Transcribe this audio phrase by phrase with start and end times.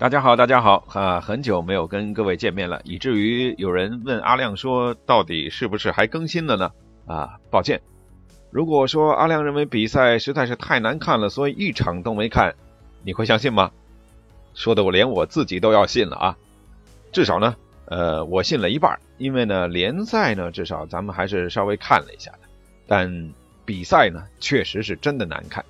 [0.00, 1.20] 大家好，大家好啊！
[1.20, 6.72] 很久没有跟各位见面了，以至于有人问阿亮说，到底是不是还更新了呢？
[7.06, 7.82] 啊，抱歉，
[8.50, 12.54] 如果说阿亮认为比赛实在是太难看了，所以一场都没看，
[13.02, 13.72] 你会相信吗？
[14.54, 16.38] 说的我连我自己都要信了啊！
[17.12, 17.54] 至少呢，
[17.84, 22.48] 呃，我信了一半，因为呢，联赛呢，至少咱们还是稍微看了一下的，
[22.86, 23.34] 但
[23.66, 25.62] 比赛呢，确实是真的难看。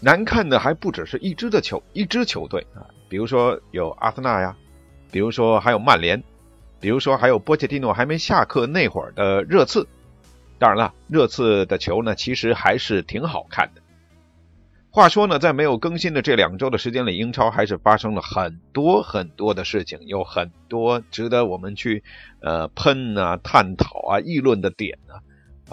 [0.00, 4.56] 难看的还不只是一支的球，一支球队啊，比如说有阿森纳呀，
[5.12, 6.22] 比如说还有曼联，
[6.80, 9.86] 比如说还有波切蒂诺还没下课那会儿的热刺。
[10.58, 13.82] 当然了，热刺的球呢，其实还是挺好看的。
[14.90, 22.02] 话说呢，在没有更新的这两周的时间里，英超还是发生了很多很多的事情，有很多值得我们去
[22.40, 25.14] 呃喷啊、探讨啊、议论的点呢。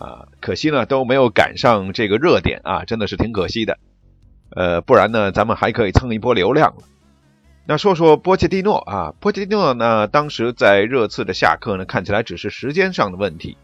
[0.02, 3.80] 啊，可惜呢都没有赶上这个热点啊，真的是挺可惜的。
[4.50, 6.84] 呃，不然呢，咱们还可以蹭一波流量了。
[7.66, 13.58] 那说说波切蒂诺啊，波切蒂诺呢，当时在热刺的下课呢，看起来只是时间上的问题。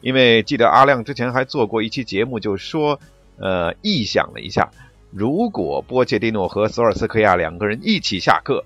[0.00, 2.98] 因为记得阿亮之前还做过一期节目，就说，
[3.38, 4.70] 呃，臆想了一下，
[5.10, 8.64] 如果波切蒂诺和索尔斯克亚两个人一起下课，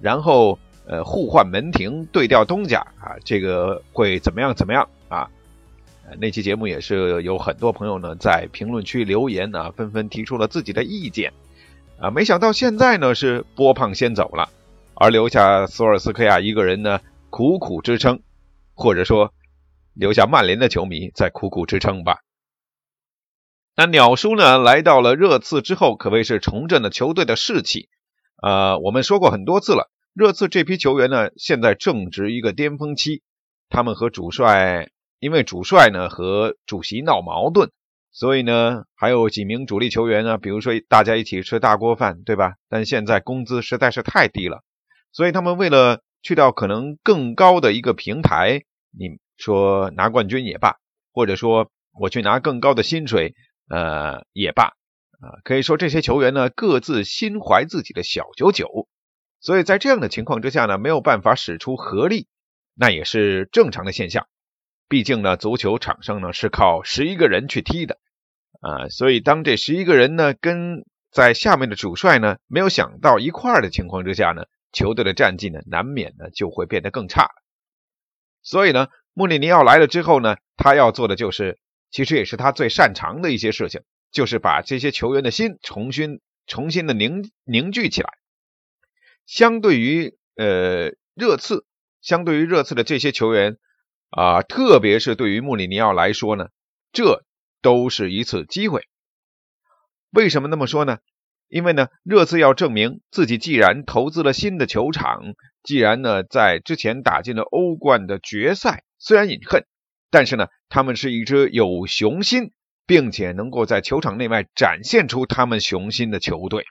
[0.00, 4.54] 然后呃互换门庭，对调东家啊，这个会怎么样？
[4.54, 5.28] 怎么样啊？
[6.20, 11.32] 那期节目也是有很多朋友呢在评论区留言呢，纷纷提出了自己的意见，
[12.00, 14.48] 啊，没想到现在呢是波胖先走了，
[14.94, 18.20] 而留下索尔斯克亚一个人呢苦苦支撑，
[18.72, 19.34] 或者说
[19.94, 22.20] 留下曼联的球迷在苦苦支撑吧。
[23.74, 27.88] 那鸟叔呢来到了热刺之后，可谓是重振了球队的士气。
[28.40, 33.22] 呃，我们说过很多次了，热刺这批球员呢现在正值一个巅峰期，
[33.68, 34.88] 他们和主帅。
[35.18, 37.70] 因为主帅呢和主席闹矛盾，
[38.12, 42.54] 所以呢还有几名主力球员呢，比如说大家一起吃大锅饭，对吧？
[42.68, 44.62] 但现在工资实在是太低了，
[45.12, 50.76] 所以他们为了去到可能更高的一个平台，你说拿冠军也罢，
[51.12, 53.34] 或者说我去拿更高的薪水，
[53.68, 54.64] 呃也罢，
[55.20, 58.88] 啊，可以说这些球员呢各自心怀自己的小九九，
[59.40, 62.26] 所以在这样的情况之下呢，没有办法使出合力，
[62.74, 64.26] 那也是正常的现象。
[64.88, 67.98] 毕竟呢，足球场上呢是靠十一个人去踢的，
[68.60, 77.30] 啊，所以当这十一个人呢跟在下面的主帅呢没有想到一块儿的情况之下呢，球队的战绩呢难免呢就会变得更差。
[78.42, 81.58] 所以呢，穆里尼奥来了之后呢，他要做的就是，
[81.90, 83.82] 其实也是他最擅长的一些事情，
[84.12, 88.10] 就是把这些球员的心重新重新的凝凝聚起来。
[89.26, 91.66] 相对于呃热刺，
[92.00, 93.56] 相对于热刺的这些球员。
[94.10, 96.48] 啊，特别是对于穆里尼奥来说呢，
[96.92, 97.24] 这
[97.60, 98.82] 都是一次机会。
[100.10, 100.98] 为什么那么说呢？
[101.48, 109.66] 因为呢，热刺要证明自己，既然投资了新的球场，既然呢在之前打进了欧冠的决赛，虽然隐恨，
[110.10, 112.52] 但是呢，他们是一支有雄心，
[112.86, 116.64] 并且能够在球场内外展现出他们雄心的球队。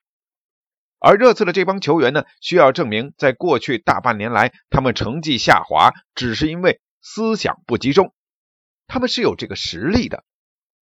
[0.99, 6.79] 而热刺的这帮球员呢，需要证明，在过去大半年来，他们成绩下滑，只是因为。
[7.07, 8.15] 思想不集中，
[8.87, 10.23] 他们是有这个实力的，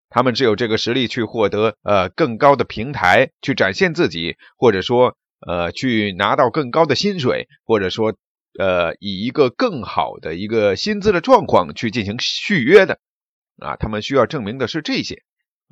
[0.08, 8.16] 他们只有这个实力去获得呃更高的平台，去展现自己，或者说呃去拿到更高的薪水，或者说
[8.58, 12.98] 呃以一个更好的一个薪资的状况去进行续约的
[13.58, 15.22] 啊，他们需要证明的是这些。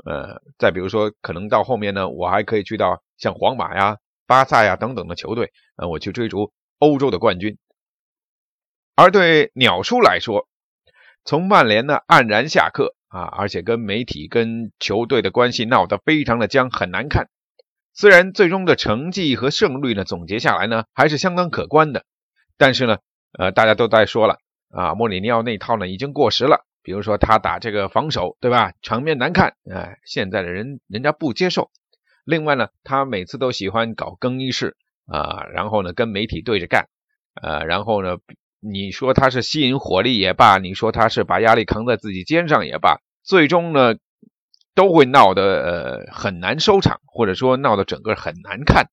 [0.05, 3.97] 呃，再比如说，可能到后面呢，我还可以去到像皇马呀、
[4.27, 7.57] 巴萨呀等等的球队，呃，我去追逐欧洲的冠军。
[8.95, 10.49] 而对鸟叔来说，
[11.25, 17.29] 从曼联呢黯然下课啊，而且跟媒体、跟球队的关系闹得非常的僵，很难看。
[17.95, 22.05] 虽然最终的成绩和胜率呢总结下来呢还是相当可观的，
[22.57, 22.99] 但是呢，
[23.39, 24.39] 呃，大家都在说了
[24.71, 26.67] 啊，莫里尼奥那套呢已经过时了。
[26.85, 28.73] 比如说他打这个防守，对吧？
[28.83, 31.71] 场面难看，哎，现在的人人家不接受。
[32.25, 36.89] 另外呢，他每次都喜欢搞更衣室啊，然后呢跟媒体对着干。
[37.41, 38.17] 呃，然后呢，
[38.65, 43.97] 你说他是吸引火力也罢，你说他是把压力扛在自己肩上也罢，最终呢，
[44.77, 48.87] 都会闹得呃很难收场，或者说闹得整个很难看。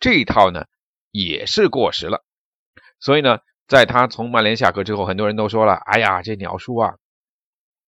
[0.00, 0.64] 这一套呢
[1.12, 2.24] 也是过时了。
[2.98, 3.38] 所以呢，
[3.68, 6.94] 在他从曼联下课之后，很多人都说了：“哎呀，这鸟叔啊，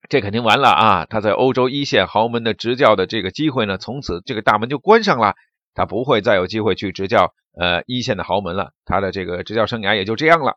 [0.08, 1.06] 这肯定完了啊！
[1.06, 5.34] 他在欧洲一线豪门的执教的这个机会呢，从此这个大门就关上了。”
[5.76, 10.56] 他不会再有机会去执教呃一线的豪门了，他的这个执教生涯也就这样了，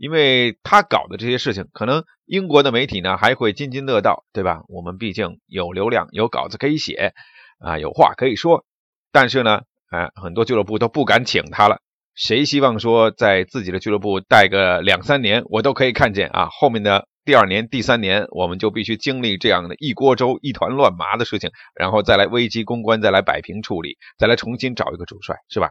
[0.00, 4.62] 因为他搞的这些事情，可能英国的媒体呢还会津津乐道，对吧？
[4.68, 7.12] 我们毕竟有流量，有稿子可以写
[7.58, 8.64] 啊，有话可以说。
[9.12, 9.60] 但是呢，
[9.90, 11.82] 啊，很多俱乐部都不敢请他了。
[12.14, 17.06] 谁希望说在自己的俱乐部待个两三年，我都可以看见啊，后面的。
[17.22, 25.70] 第二年、第三年，我们就必须经历这样的一锅粥、一团乱麻的事情，然后再来危机公关，再来摆平处理，再来重新找一个主帅，是吧？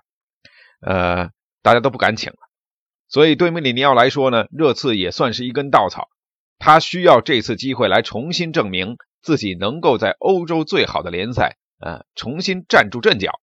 [0.85, 1.29] 呃，
[1.63, 2.37] 大家都不敢请了。
[3.09, 6.07] 所以对穆里尼奥来说呢，热刺也算是一根稻草，
[6.59, 13.41] 他需要这次机会来重新证明自己能够在欧洲最好的联赛，呃，重新站住阵脚，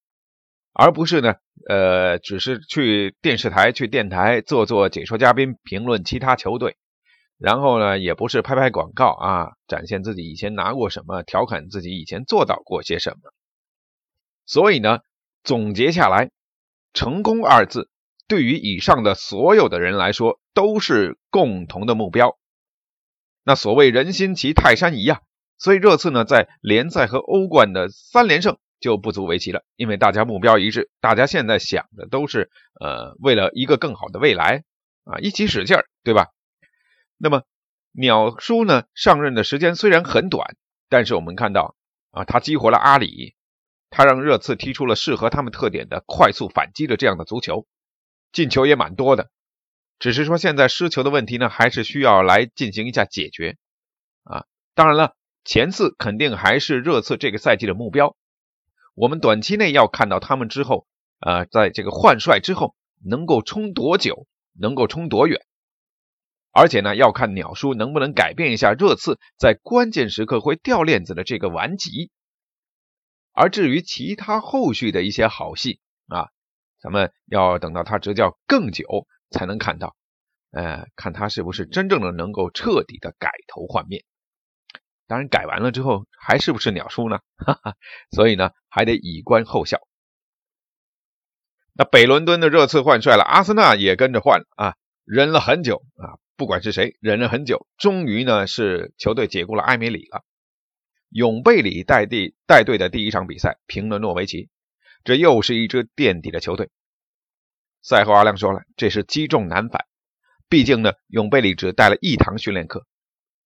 [0.73, 1.35] 而不是呢，
[1.69, 6.77] 呃，只是去电视台、去电台做做解说嘉宾，评论其他球队。
[7.39, 13.31] 然后呢，也不是拍拍广告啊，展现自己以前拿过什么，调侃自己以前做到过些什么。
[14.47, 15.01] 所以呢，
[15.45, 16.31] 总结下来，
[16.95, 17.91] 成功二字
[18.29, 22.39] 对于以上的所有的人来说都是共同的目标。
[23.45, 25.21] 那所谓人心齐泰山移啊，
[25.59, 32.51] 所以热刺呢在联赛和欧冠的三连胜就不足为奇了，因为大家目标一致，大家现在想的都是
[32.81, 34.65] 呃为了一个更好的未来
[35.05, 36.27] 啊，一起使劲儿，对吧？
[37.17, 37.45] 那么，
[37.93, 38.85] 鸟叔呢？
[38.95, 40.57] 上任的时间虽然很短，
[40.91, 41.77] 但是我们看到
[42.11, 43.37] 啊，他激活了阿里，
[43.89, 47.67] 他让热刺踢出了适合他们特点的快速反击的这样的足球，
[48.33, 49.31] 进球也蛮多的。
[49.99, 53.57] 只是说现在失球的问题呢，还是需要来进行一下解决
[54.25, 54.45] 啊。
[54.75, 55.15] 当然了，
[55.45, 58.15] 前四肯定还是热刺这个赛季的目标。
[58.95, 60.87] 我们短期内要看到他们之后，
[61.21, 65.41] 呃，在这个换帅之后能够冲多久，能够冲多远。
[66.53, 72.11] 而且呢，要看鸟叔能不能改变一下热刺在关键时刻会掉链子的这个顽疾。
[73.33, 75.81] 而至于其他后续的一些好戏，
[76.87, 79.97] 咱们要等到他执教更久才能看到。
[80.53, 84.05] 呃，看他是不是真正的能够彻底的改头换面。
[85.09, 87.19] 当然，改完了之后还是不是鸟叔呢？
[87.39, 87.75] 哈哈，
[88.13, 89.81] 所以呢，还得以观后效。
[91.73, 94.75] 那北伦敦的热刺换帅了，阿森纳也跟着换了啊，
[95.05, 96.23] 忍了很久啊。
[96.37, 100.23] 不管是谁，忍了很久，终于呢是球队解雇了埃梅里了。
[101.09, 104.51] 永贝里带队带队的第一场比赛平了诺维奇，
[105.03, 106.71] 这又是一支垫底的球队。
[107.89, 109.87] 赛后阿亮说了，这是积重难返。
[110.49, 112.85] 毕竟呢，永贝里只带了一堂训练课，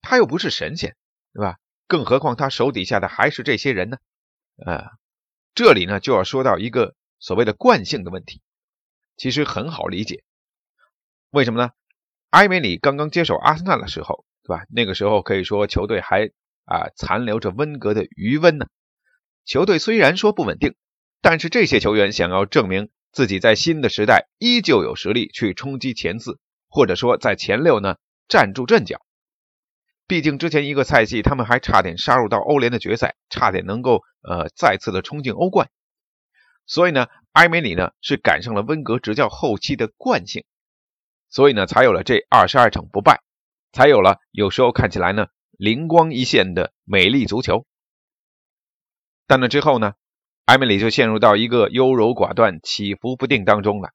[0.01, 0.95] 他又不是神仙，
[1.31, 1.59] 对吧？
[1.85, 3.97] 更何况他手底下的还是这些人呢？
[4.65, 4.93] 啊，
[5.53, 8.41] 这里呢就要说到一个所谓的惯性的问题，
[9.15, 10.23] 其实很好理解，
[11.29, 11.69] 为什么呢？
[12.31, 14.65] 埃梅里刚刚接手阿森纳的时候，对吧？
[14.71, 16.31] 那个时候可以说球队还
[16.65, 18.65] 啊残留着温格的余温呢。
[19.45, 20.73] 球队虽然说不稳定，
[21.21, 27.95] 但是这些球员想要证明自己在新的时代依旧有实力去冲击前四，或者说在前六呢
[28.27, 29.01] 站住阵脚。
[30.07, 35.69] 毕竟之前一个赛季他们还差点杀入到欧联的决赛，差点能够呃再次的冲进欧冠。
[36.65, 40.45] 所以呢，埃梅里呢是赶上了温格执教后期的惯性。
[41.29, 43.21] 所以呢，才有了这二十二场不败，
[43.71, 47.65] 才有了有时候看起来呢灵光一现的美丽足球。
[49.27, 49.93] 但那之后呢，
[50.51, 53.91] 埃梅里就陷入到一个优柔寡断、起伏不定当中了。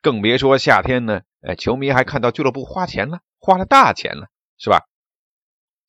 [0.00, 4.86] 更别说夏天呢，哎，球迷还看到俱乐部花钱了，花了大钱了，是吧？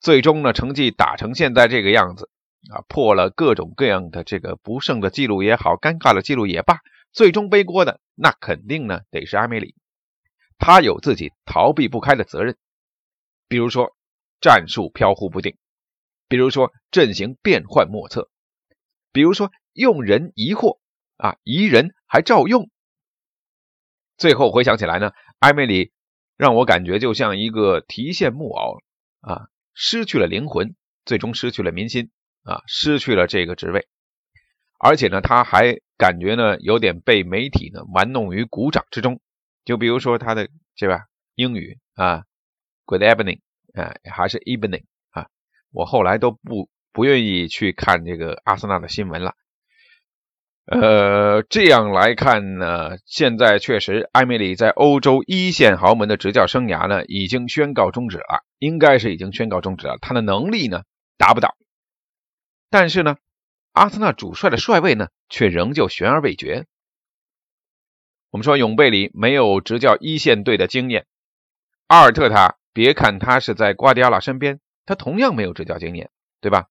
[0.01, 2.29] 最终呢，成绩打成现在这个样子
[2.69, 6.81] 啊，破了各种各样的这个不胜的记录也好，尴尬的记录也罢，
[7.13, 9.73] 最终背锅的那肯定呢得是埃梅里。
[10.57, 12.57] 他有自己逃避不开的责任，
[13.47, 13.95] 比如说
[14.41, 15.55] 战术飘忽不定，
[16.27, 18.29] 比如说阵型变幻莫测，
[19.11, 20.79] 比如说用人疑惑
[21.17, 22.69] 啊，疑人还照用。
[24.17, 25.91] 最后回想起来呢，埃梅里
[26.37, 28.79] 让我感觉就像一个提线木偶
[29.21, 32.09] 啊，失去了灵魂，最终失去了民心
[32.43, 33.87] 啊，失去了这个职位，
[34.79, 39.21] 而且呢，他还感觉呢有点被媒体呢玩弄于股掌之中。
[39.65, 42.23] 就比如说他的是吧，英语啊
[42.85, 43.41] ，Good evening
[43.73, 45.27] 啊，还是 evening 啊，
[45.71, 49.35] 我后来都不不愿意去看这个阿森纳的新闻了。
[50.65, 59.99] 呃，这样来看呢，现在确实埃梅里在欧洲一线豪门的执教生涯呢，已经宣告终止了，应该是已经宣告终止了。
[60.01, 60.85] 他的能力呢，
[61.19, 61.55] 达不到。
[62.71, 63.17] 但是呢，
[63.73, 66.65] 阿森纳主帅的帅位呢，却仍旧悬而未决。
[68.31, 71.05] 我们说永贝里没有执教一线队的经验，
[71.85, 76.09] 阿尔特塔，别看他是在瓜迪奥拉身边，他同样没有执教经验，
[76.41, 76.65] 对吧？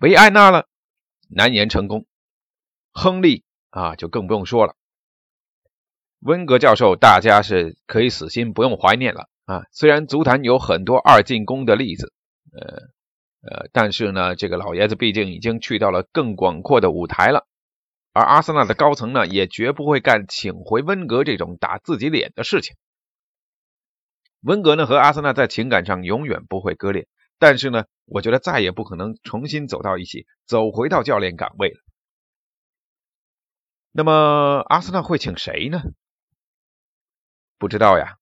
[0.00, 0.66] 维埃纳了，
[1.28, 2.06] 难言成功。
[2.90, 4.74] 亨利啊，就更不用说了。
[6.20, 9.64] 温格教授，大家是可以死心，不用怀念了啊。
[9.72, 12.14] 虽然足坛有很多二进宫的例子，
[12.50, 12.76] 呃
[13.42, 17.46] 呃，但是呢，这个老爷子毕竟已经去到了更广阔的舞台了。
[18.14, 22.74] 而阿森纳的高层呢，也绝不会干请回温格这种打自己脸的事情。
[24.40, 27.06] 温格呢，和阿森纳在情感上永远不会割裂，
[27.38, 31.80] 但是呢，我觉得再也不可能重新走到一起，走回到教练岗位了。
[33.92, 34.12] 那么
[34.68, 35.80] 阿森纳会请谁呢？
[37.56, 38.16] 不知道呀。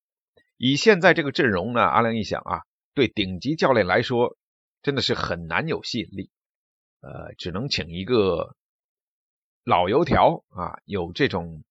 [0.56, 4.36] 以现在这个阵容呢，阿亮一想啊，对顶级教练来说
[4.82, 6.30] 真的是很难有吸引力。
[7.00, 8.56] 呃，只能请一个
[9.64, 11.62] 老油条啊，有这种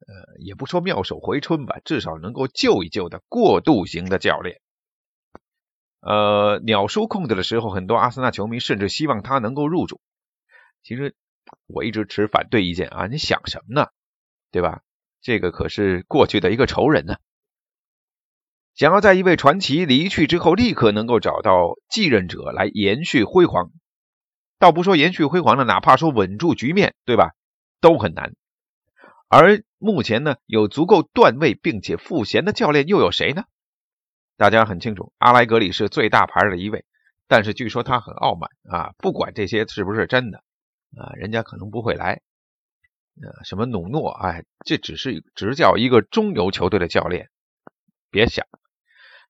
[0.00, 4.60] 呃，也不说妙手回春吧，至少能够救一救的过渡型的教练。
[6.00, 10.00] 呃，鸟叔控制的时候，很多阿森纳球迷甚至希望他能够入主。
[10.82, 11.14] 其实。
[11.68, 13.06] 我一直持反对意见啊！
[13.06, 13.86] 你想什么呢？
[14.50, 14.80] 对吧？
[15.22, 17.18] 这个可是过去的一个仇人呢。
[18.74, 23.70] 想要在一位传奇离去之后立刻能够找到继任者来延续辉煌，
[24.58, 27.30] 倒不说延续辉煌了，哪怕说稳住局面，对吧？
[27.80, 28.34] 都很难。
[29.28, 33.44] 而目前呢，有足够段位并且赋闲的教练又有谁呢？
[34.36, 36.84] 大家很清楚，阿莱格里是最大牌的一位，
[37.26, 40.42] 但是据说他很傲慢啊，不管这些是不是真的。
[40.96, 42.20] 啊，人家可能不会来。
[43.22, 47.28] 呃，什么努诺，哎，这只是执教一个中游球队的教练，
[48.10, 48.46] 别想。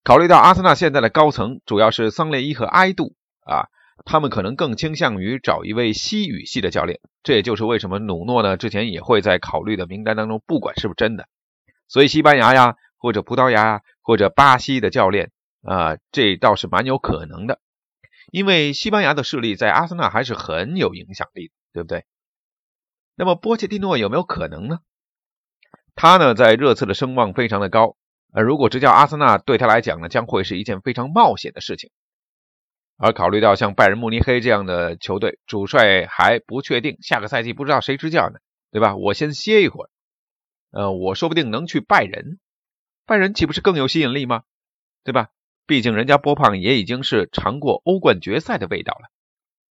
[0.03, 3.69] 考虑到阿森纳现在的高层主要是桑列伊和埃杜啊，
[4.05, 7.01] 他们可能更倾向于找一位西语系的教练。
[7.23, 11.29] 这也就是为什么努诺呢之前也会在考虑的名单当中，不管是不是真的。
[11.89, 15.33] 所以西班牙呀，或者葡萄牙呀，或者巴西的教练
[15.63, 17.61] 啊，这倒是蛮有可能的。
[18.31, 22.05] 因为西班牙的势力在阿森纳还是很有影响力的，对不对？
[23.17, 24.79] 那么波切蒂诺有没有可能呢？
[25.97, 27.97] 他呢在热刺的声望非常的高，
[28.33, 31.91] 而如果执教阿森纳对他来讲呢，将会是一件非常冒险的事情。
[32.97, 38.39] 而考虑到像拜仁慕尼黑这样的球队，主帅还不确定，下个赛季不知道谁执教呢，
[38.71, 38.95] 对吧？
[38.95, 39.91] 我先歇一会儿，
[40.71, 42.39] 呃，我说不定能去拜仁，
[43.07, 44.43] 拜仁岂不是更有吸引力吗？
[45.05, 45.31] 对吧？
[45.65, 49.09] 毕竟人家波胖也已经是尝过欧冠决赛的味道了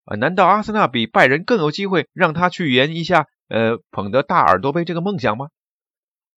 [0.05, 0.15] 啊！
[0.15, 5.49] 难道阿森纳比拜仁更有机会让他去圆一下呃捧得大耳朵杯这个梦想吗？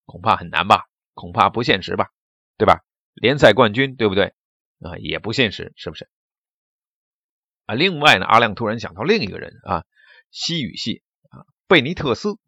[0.06, 2.10] 恐怕很难吧，恐怕不现实吧，
[2.56, 2.82] 对吧？
[3.14, 4.34] 联赛冠军对不对
[4.80, 4.96] 啊？
[4.98, 6.08] 也不现实，是不是？
[7.66, 9.84] 啊，另外呢，阿亮突然想到另一个人啊，
[10.30, 12.38] 西语系啊，贝尼特斯，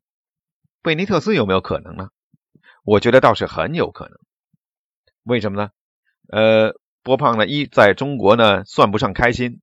[0.81, 2.11] 贝尼特斯有没有可能呢？
[2.83, 4.19] 我觉得倒是很有可能，
[5.23, 5.71] 为什么呢？
[6.29, 6.79] 呃。
[7.03, 9.63] 波胖呢，一在中国呢算不上开心，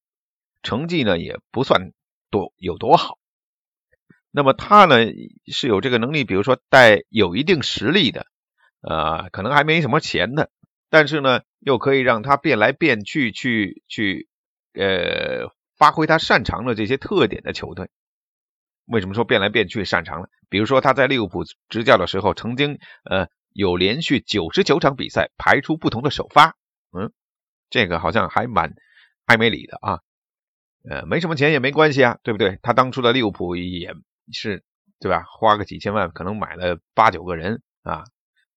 [0.63, 1.91] 成绩呢也不算
[2.31, 3.19] 多有多好。
[4.31, 4.95] 那么他呢
[5.45, 8.25] 是有这个能力，比如说带有一定实力的，
[8.81, 10.49] 呃，可能还没什么钱的，
[10.89, 14.27] 但是呢又可以让他变来变去，去去
[14.73, 17.91] 呃发挥他擅长的这些特点的球队。
[18.87, 20.29] 为什么说变来变去擅长了？
[20.49, 26.55] 比如说他在利物浦执教的时候，曾经呃有连续九十九场比赛排出不同的首发，
[26.91, 27.11] 嗯。
[27.71, 28.75] 这个好像还蛮
[29.25, 29.99] 艾梅里的啊，
[30.87, 32.59] 呃，没什么钱也没关系啊，对不对？
[32.61, 33.95] 他当初的利物浦也
[34.31, 34.63] 是，
[34.99, 35.23] 对吧？
[35.27, 38.03] 花个几千万，可能买了八九个人啊，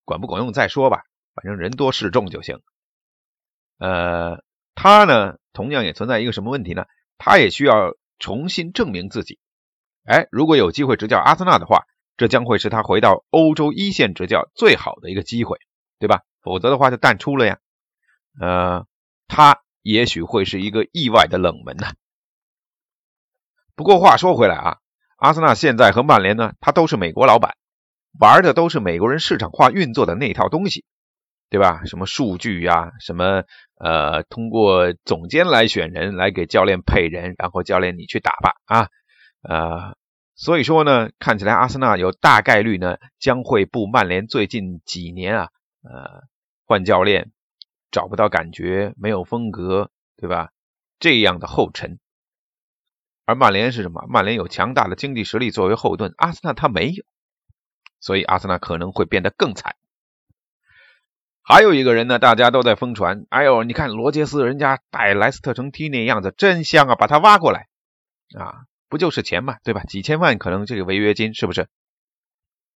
[0.04, 1.02] 管不管用再说吧，
[1.35, 2.61] 反正人多势众就行。
[3.78, 6.85] 呃，他呢，同样也存在一个什么问题呢？
[7.16, 9.40] 他也需要重新证明自己。
[10.04, 11.87] 哎，如果有机会执教阿森纳的话，
[12.21, 15.57] 这将会是他回到欧洲一线执教最好的一个机会，
[15.99, 16.21] 对吧？
[16.43, 17.59] 否则的话就淡出了呀，
[18.39, 18.87] 呃。
[19.33, 21.87] 他也许会是一个意外的冷门呢。
[23.77, 24.79] 不过话说回来啊，
[25.19, 27.55] 阿森纳现在和曼联呢，他都是美国老板，
[28.19, 30.85] 玩的都是美国人市场化运作的那套东西，
[31.49, 31.85] 对吧？
[31.85, 33.45] 什么数据呀，什么
[33.79, 38.89] 呃，通过总监来选人，来给教练配人，然后教练你去打吧啊，
[39.43, 39.97] 呃，
[40.41, 45.49] 所以说呢，看起来阿森纳有大概率呢将会步曼联最近几年啊，
[45.83, 46.23] 呃，
[46.65, 47.31] 换教练。
[47.93, 50.53] 找不到感觉，没有风格，对吧？
[51.01, 51.99] 这样的后尘。
[53.25, 54.07] 而曼联是什么？
[54.09, 57.05] 曼联有强大的经济实力作为后盾，阿森纳他没有，
[57.99, 59.75] 所以阿森纳可能会变得更惨。
[61.43, 67.67] 还有一个人呢，大家都在疯传，哎呦，你看罗杰斯人家带莱斯特城踢那样子真香啊，把他挖过来
[68.39, 69.85] 啊，不就是钱嘛，对吧？
[69.85, 71.69] 几千万可能这个违约金是不是？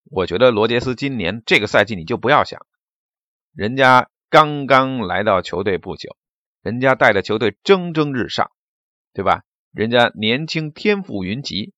[0.09, 2.65] 我觉得罗杰斯今年这个赛季你就不要想，
[3.53, 6.15] 人家刚刚来到球队不久，
[6.61, 8.49] 人家带的球队蒸蒸日上，
[9.13, 9.43] 对吧？
[9.73, 11.73] 人家年轻天赋云集，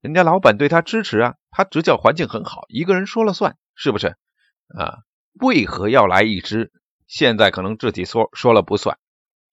[0.00, 4.16] 人家老板对他支持啊，他执教环境很好，一个人说了算，是不是？
[4.78, 4.98] 啊，
[5.40, 6.70] 为何要来一支
[7.08, 8.98] 现在可能自己说说了不算，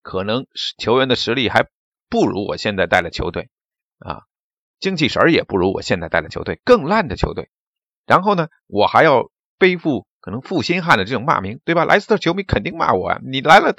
[0.03, 0.45] 可能
[0.77, 1.67] 球员的实力还
[2.07, 3.49] 不如我现在带的球队
[3.99, 4.23] 啊，
[4.79, 7.49] 精气神也不如我现在带的球队，更烂的球队。
[8.05, 11.85] 然后呢，我还要背负可能负心汉的这种骂名，对吧？
[11.85, 13.19] 莱斯特球迷肯定骂我啊！
[13.23, 13.75] 你来了，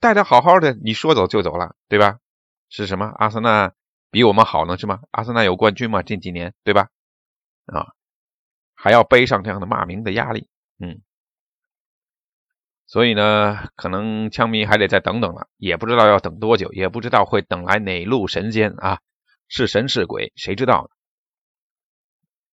[0.00, 2.18] 带的好好的，你说走就走了，对吧？
[2.68, 3.06] 是什么？
[3.16, 3.72] 阿森纳
[4.10, 5.00] 比我们好呢，是吗？
[5.10, 6.02] 阿森纳有冠军吗？
[6.02, 6.88] 近几年，对吧？
[7.66, 7.88] 啊，
[8.74, 11.00] 还要背上这样的骂名的压力，嗯，
[12.86, 19.00] 所以呢，可能枪迷还得再等等了，也不知道要等多久，也不知道会等来哪路神仙啊，
[19.48, 20.88] 是神是鬼，谁知道呢？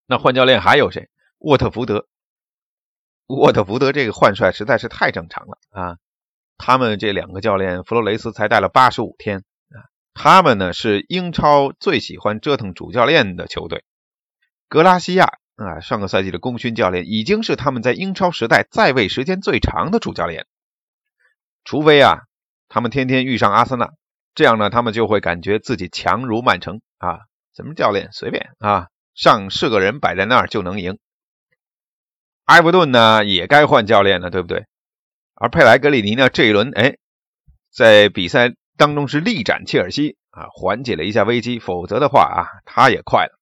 [0.08, 1.10] 那换教练还有谁？
[1.40, 2.08] 沃特福德，
[3.28, 5.98] 沃特福德这个换帅实在是太正常了啊！
[6.58, 9.92] 他们这两个教练，弗洛雷斯才带了八十五天啊。
[10.14, 13.84] 他们呢是英超最喜欢折腾主教练的球队。
[14.70, 20.48] 格拉西亚啊，上个赛季的功勋教练，已经是他们在英超时代在位时间最长的主教练。
[21.64, 22.22] 除非啊，
[22.70, 23.92] 他们天天遇上阿森纳，
[24.36, 27.22] 这样呢，他们就会感觉自己强如曼城啊。
[27.56, 28.90] 什么教练随便啊。
[29.14, 31.00] 上是个人摆在那儿就能赢。
[32.44, 34.66] 埃弗顿呢也该换教练了，对不对？
[35.36, 36.98] 而佩莱格里尼呢这一轮哎，
[37.72, 41.60] 在比赛当中是力斩切尔西啊，缓解了一下危机。
[41.60, 43.40] 否则的话啊，他也快了。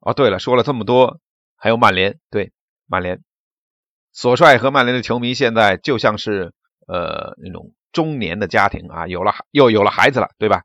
[0.00, 1.20] 哦，对了，说了这么多，
[1.56, 2.52] 还有曼联，对
[2.86, 3.22] 曼联，
[4.12, 6.52] 索帅和曼联的球迷现在就像是
[6.88, 10.64] 呃那种中年的家庭啊，有了又有了孩子了，对吧？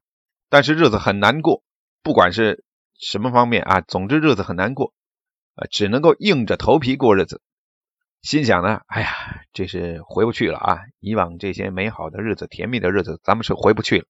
[0.49, 1.63] 但是日子很难过，
[2.01, 2.63] 不管是。
[2.99, 3.81] 什么方面啊？
[3.81, 4.93] 总之日子很难过，
[5.55, 7.41] 呃，只能够硬着头皮过日子。
[8.21, 10.79] 心想呢，哎呀，这是回不去了啊！
[10.99, 14.05] 以往这些美好的日子、甜蜜的日子，咱们是回不去了。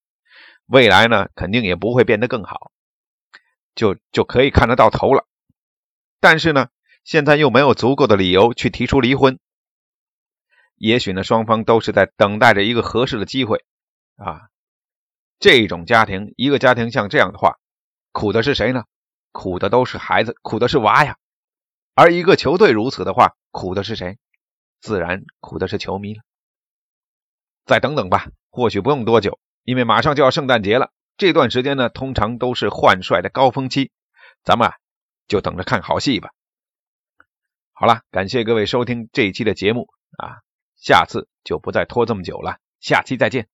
[0.68, 2.72] 未来呢，肯定也不会变得更好，
[3.74, 5.26] 就就可以看得到头了。
[6.20, 6.68] 但是呢，
[7.04, 9.40] 现在又没有足够的理由去提出离婚。
[10.76, 13.64] 也许呢，双方都是在等待着一个合适的机会
[14.16, 14.50] 啊。
[15.40, 17.58] 这种家庭，一个家庭像这样的话。
[18.12, 18.84] 苦的是谁呢？
[19.32, 21.18] 苦的都是孩子，苦的是娃呀。
[21.96, 24.18] 而一个球队如此的话，苦的是谁？
[24.80, 26.22] 自然苦的是球迷了。
[27.66, 30.92] 再等等吧，或许不用多久，因为马上就要圣诞节了。
[31.18, 33.92] 这段时间呢，通常都是换帅的高峰期，
[34.44, 34.76] 咱们啊，
[35.28, 36.30] 就等着看好戏吧。
[37.72, 40.42] 好了，感谢各位收听这一期的节目啊，
[40.84, 43.48] 下次就不再拖这么久了，下期再见。